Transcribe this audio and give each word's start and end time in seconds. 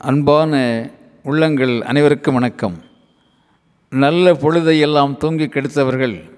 அன்பான 0.00 0.90
உள்ளங்கள் 1.22 1.82
அனைவருக்கும் 1.82 2.34
வணக்கம். 2.34 2.74
நல்ல 3.90 4.32
பொழுதை 4.32 4.80
எல்லாம் 4.80 5.16
தூங்கி 5.16 5.46
கெடுத்தவர்கள் 5.46 6.30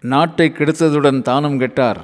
நாட்டை 0.00 0.52
கெடுத்ததுடன் 0.52 1.22
தானும் 1.22 1.60
கெட்டார். 1.60 1.96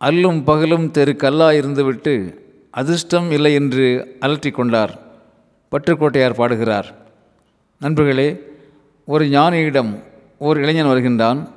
அல்லும் 0.00 0.44
பகலும் 0.44 0.90
தெரு 0.90 1.16
கல்லா 1.16 1.50
இருந்துவிட்டு 1.50 2.34
அதிர்ஷ்டம் 2.70 3.30
இல்லை 3.30 3.54
என்று 3.54 4.16
அலற்றிக் 4.20 4.54
கொண்டார். 4.54 4.98
பட்டுக்கோட்டையார் 5.70 6.34
பாடுகிறார். 6.34 6.94
நண்பர்களே 7.80 8.40
ஒரு 9.06 9.24
ஞானியிடம் 9.24 10.02
ஓர் 10.38 10.58
இளைஞன் 10.58 10.86
வருகின்றான். 10.86 11.48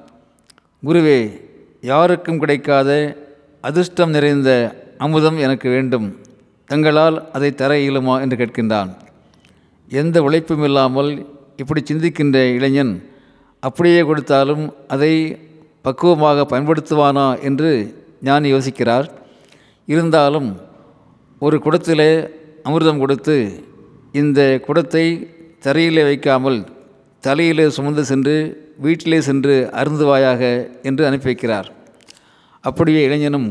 குருவே 0.85 1.41
யாருக்கும் 1.81 2.39
கிடைக்காத 2.39 3.17
அதிர்ஷ்டம் 3.61 4.09
நிறைந்த 4.09 4.75
அமுதம் 4.97 5.37
எனக்கு 5.37 5.69
வேண்டும். 5.69 6.23
தங்களால் 6.69 7.17
அதை 7.31 7.49
தர 7.53 7.71
இயலுமா 7.83 8.15
என்று 8.23 8.35
கேட்கின்றான். 8.37 8.91
எந்த 9.91 10.17
உழைப்பும் 10.27 10.63
இல்லாமல் 10.63 11.11
இப்படி 11.61 11.81
சிந்திக்கின்ற 11.89 12.37
இளைஞன் 12.57 12.93
அப்படியே 13.63 14.01
கொடுத்தாலும் 14.01 14.63
அதை 14.93 15.13
பக்குவமாக 15.85 16.45
பயன்படுத்துவானா 16.51 17.27
என்று 17.49 17.71
ஞானி 18.27 18.47
யோசிக்கிறார். 18.53 19.07
இருந்தாலும் 19.87 20.49
ஒரு 21.41 21.57
குடத்திலே 21.65 22.11
அமிர்தம் 22.67 23.01
கொடுத்து 23.03 23.35
இந்த 24.21 24.39
குடத்தை 24.67 25.05
தரையிலே 25.65 26.03
வைக்காமல் 26.09 26.59
தலையிலே 27.23 27.65
சுமந்து 27.75 28.03
சென்று 28.05 28.35
வீட்டிலே 28.85 29.19
சென்று 29.27 29.55
அருந்துவாயாக 29.81 30.41
என்று 30.89 31.03
அனுப்பி 31.07 31.27
வைக்கிறார். 31.29 31.67
அப்படியே 32.63 33.01
இளைஞனும் 33.07 33.49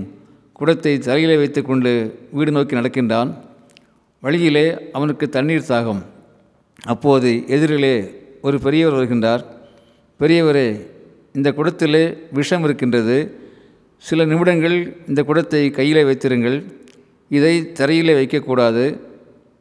குடத்தை 0.58 0.92
தரையிலே 0.98 1.36
வைத்துக்கொண்டு 1.36 1.92
வீடு 2.30 2.50
நோக்கி 2.52 2.74
நடக்கின்றான். 2.76 3.30
வழியிலே 4.20 4.66
அவனுக்கு 4.92 5.28
தண்ணீர் 5.28 5.68
தாகம் 5.68 6.02
அப்போது 6.92 7.30
எதிரிலே 7.56 7.96
ஒரு 8.42 8.56
பெரியவர் 8.58 8.96
வருகின்றார். 8.98 9.42
பெரியவரே 10.20 10.68
இந்த 11.32 11.50
குடத்திலே 11.50 12.04
விஷம் 12.32 12.62
இருக்கின்றது. 12.62 13.18
சில 13.98 14.24
நிமிடங்கள் 14.24 14.76
இந்த 15.08 15.20
குடத்தை 15.22 15.70
கையிலே 15.70 16.04
வைத்திருங்கள். 16.04 16.58
இதை 17.28 17.54
தரையிலே 17.78 18.14
வைக்கக்கூடாது. 18.20 18.84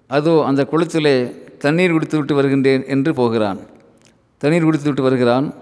அதோ 0.07 0.43
அந்த 0.45 0.67
குளத்திலே 0.71 1.15
தண்ணீர் 1.57 1.91
குடித்துவிட்டு 1.91 2.33
வருகின்றேன் 2.33 2.83
என்று 2.85 3.13
போகிறான். 3.13 3.59
தண்ணீர் 4.37 4.63
குடித்து 4.63 4.87
விட்டு 4.87 5.01
வருகிறான். 5.01 5.53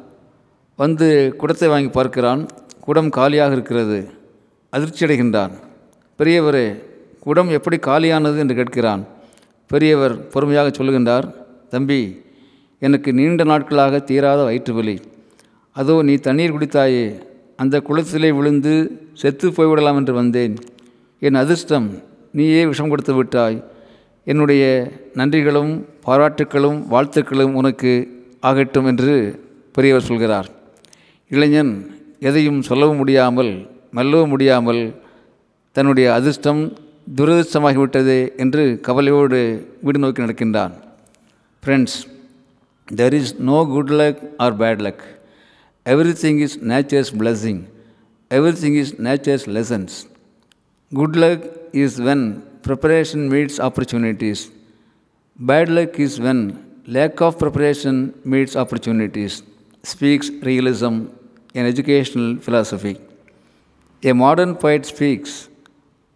வந்து 0.76 1.36
குடத்தை 1.38 1.70
வாங்கி 1.70 1.90
பார்க்கிறான். 1.90 2.42
குடம் 2.80 3.10
காலியாக 3.10 3.54
இருக்கிறது. 3.54 4.00
அதிர்ச்சியடைகின்றான் 4.74 5.54
பெரியவரே 6.20 6.68
குடம் 7.26 7.50
எப்படி 7.50 7.78
காலியானது 7.78 8.38
என்று 8.38 8.56
கேட்கிறான். 8.60 9.02
பெரியவர் 9.68 10.16
பொறுமையாக 10.30 10.70
சொல்லுகின்றார் 10.70 11.28
தம்பி 11.70 12.02
எனக்கு 12.80 13.10
நீண்ட 13.14 13.44
நாட்களாக 13.44 14.00
தீராத 14.00 14.40
வயிற்று 14.44 14.74
வலி. 14.74 14.96
அதோ 15.76 15.96
நீ 16.08 16.14
தண்ணீர் 16.28 16.56
குடித்தாயே 16.56 17.06
அந்த 17.56 17.76
குளத்திலே 17.88 18.30
விழுந்து 18.38 18.74
செத்து 19.14 19.50
போய்விடலாம் 19.50 20.00
என்று 20.02 20.14
வந்தேன். 20.14 20.56
என் 21.20 21.40
அதிர்ஷ்டம் 21.44 21.88
நீயே 22.32 22.62
விஷம் 22.66 22.90
கொடுத்து 22.90 23.14
விட்டாய். 23.14 23.58
என்னுடைய 24.28 24.64
நன்றிகளும் 25.20 25.74
பாராட்டுக்களும் 26.06 26.80
வாழ்த்துக்களும் 26.94 27.54
உனக்கு 27.54 27.94
ஆகட்டும் 28.50 28.86
என்று 28.86 29.14
பெரியவர் 29.76 30.10
சொல்கிறார். 30.10 30.48
இளைஞன் 31.32 31.74
எதையும் 32.20 32.62
சொல்லவும் 32.62 32.98
முடியாமல் 32.98 33.54
மெல்லவும் 33.98 34.32
முடியாமல் 34.34 34.82
தன்னுடைய 35.76 36.14
அதிர்ஷ்டம் 36.14 36.62
துரதிர்ஷ்டமாகிவிட்டது 37.18 38.16
என்று 38.44 38.64
கவலையோடு 38.88 39.40
வீடு 39.82 40.00
நோக்கி 40.04 40.22
நடக்கின்றான். 40.22 40.74
Friends 41.64 41.98
there 43.00 43.14
is 43.20 43.34
no 43.50 43.58
good 43.74 43.94
luck 44.02 44.22
or 44.38 44.58
bad 44.62 44.82
luck 44.88 45.04
everything 46.24 46.40
is 46.46 46.58
nature's 46.72 47.12
blessing 47.20 47.62
everything 48.64 48.78
is 48.82 48.94
nature's 49.08 49.48
lessons 49.58 49.96
good 50.92 51.18
luck 51.26 51.46
is 51.84 52.00
when 52.10 52.26
preparation 52.68 53.26
meets 53.36 53.62
opportunities 53.68 54.44
bad 55.40 55.74
luck 55.80 55.98
is 56.08 56.20
when 56.28 56.44
lack 56.98 57.24
of 57.30 57.40
preparation 57.44 58.02
meets 58.34 58.58
opportunities 58.64 59.38
speaks 59.84 60.32
realism 60.50 61.02
and 61.60 61.68
educational 61.72 62.28
philosophy. 62.44 62.94
A 64.04 64.14
modern 64.14 64.56
poet 64.56 64.84
speaks 64.84 65.32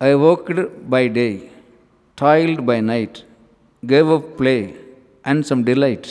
I 0.02 0.16
worked 0.16 0.60
by 0.90 1.08
day, 1.08 1.34
toiled 2.18 2.66
by 2.66 2.78
night, 2.82 3.24
gave 3.84 4.08
up 4.10 4.24
play 4.40 4.74
and 5.26 5.46
some 5.46 5.64
delight, 5.64 6.08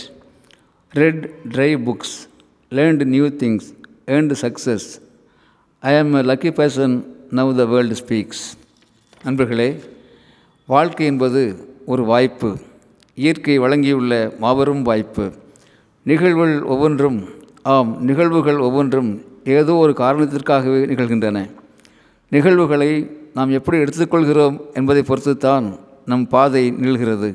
read 0.94 1.18
dry 1.48 1.74
books, 1.76 2.28
learned 2.72 3.04
new 3.06 3.28
things, 3.30 3.72
earned 4.06 4.38
success. 4.38 5.00
I 5.82 5.94
am 5.94 6.14
a 6.14 6.22
lucky 6.22 6.52
person, 6.52 6.90
now 7.32 7.50
the 7.52 7.66
world 7.66 7.96
speaks. 7.96 8.38
நண்பர்களே 9.24 9.68
வாழ்க்கை 10.66 11.06
என்பது 11.06 11.42
ஒரு 11.86 12.04
வாய்ப்பு 12.04 12.50
இயற்கை 13.16 13.58
வழங்கியுள்ள 13.58 14.12
மாபெரும் 14.38 14.82
வாய்ப்பு 14.82 15.26
நிகழ்வுகள் 16.06 16.56
ஒவ்வொன்றும் 16.74 17.18
ஆம் 17.74 17.92
நிகழ்வுகள் 18.04 18.62
ஒவ்வொன்றும் 18.68 19.10
ஏதோ 19.58 19.74
ஒரு 19.84 19.92
காரணத்திற்காகவே 20.04 20.80
நிகழ்கின்றன 20.92 21.38
நிகழ்வுகளை 22.28 23.16
நாம் 23.34 23.50
எப்படி 23.50 23.78
எடுத்துக்கொள்கிறோம் 23.78 24.60
என்பதை 24.74 25.02
பொறுத்துத்தான் 25.02 25.78
நம் 26.06 26.26
பாதை 26.26 26.72
நிகழ்கிறது. 26.72 27.34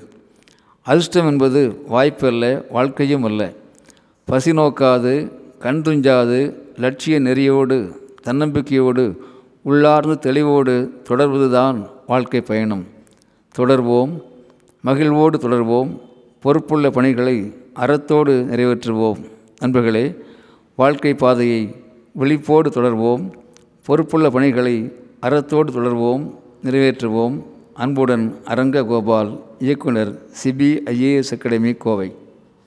அதிர்ஷ்டம் 0.81 1.27
என்பது 1.27 1.81
வாய்ப்பு 1.87 2.27
அல்ல 2.27 2.65
வாழ்க்கையும் 2.69 3.23
அல்ல. 3.23 3.53
பசி 4.25 4.51
நோக்காது 4.51 5.31
கண் 5.59 5.81
துஞ்சாது 5.85 6.53
லட்சிய 6.75 7.19
நெறியோடு 7.19 7.95
தன்னம்பிக்கையோடு 8.23 9.15
உள்ளார்ந்து 9.61 10.31
தெளிவோடு 10.31 10.89
தொடர்வதுதான் 11.09 11.89
வாழ்க்கை 12.07 12.41
பயணம். 12.41 12.85
தொடர்வோம் 13.57 14.21
மகிழ்வோடு 14.81 15.37
தொடர்வோம் 15.37 15.99
பொறுப்புள்ள 16.39 16.89
பணிகளை 16.89 17.53
அறத்தோடு 17.73 18.47
நிறைவேற்றுவோம். 18.51 19.25
நண்பர்களே 19.59 20.15
வாழ்க்கை 20.75 21.13
பாதையை 21.13 21.75
விழிப்போடு 22.11 22.69
தொடர்வோம். 22.69 23.31
பொறுப்புள்ள 23.89 24.29
பணிகளை 24.29 24.93
அறத்தோடு 25.19 25.71
தொடர்வோம் 25.71 26.23
நிறைவேற்றுவோம். 26.63 27.43
அன்புடன் 27.73 28.25
அரங்க 28.45 28.83
கோபால் 28.83 29.29
இயக்குனர் 29.59 30.11
சிபிஐஏஎஸ் 30.41 31.31
அகாடமி 31.31 31.73
கோவை. 31.73 32.09